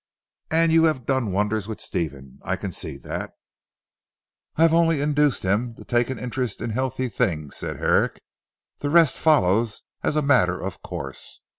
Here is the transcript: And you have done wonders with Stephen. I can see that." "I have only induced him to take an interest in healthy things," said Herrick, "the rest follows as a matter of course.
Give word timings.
And 0.49 0.71
you 0.71 0.85
have 0.85 1.05
done 1.05 1.31
wonders 1.31 1.67
with 1.67 1.79
Stephen. 1.79 2.39
I 2.41 2.55
can 2.55 2.71
see 2.71 2.97
that." 2.97 3.33
"I 4.55 4.63
have 4.63 4.73
only 4.73 4.99
induced 4.99 5.43
him 5.43 5.75
to 5.75 5.85
take 5.85 6.09
an 6.09 6.17
interest 6.17 6.59
in 6.59 6.71
healthy 6.71 7.07
things," 7.07 7.55
said 7.57 7.77
Herrick, 7.77 8.19
"the 8.79 8.89
rest 8.89 9.15
follows 9.15 9.83
as 10.01 10.15
a 10.15 10.23
matter 10.23 10.59
of 10.59 10.81
course. 10.81 11.41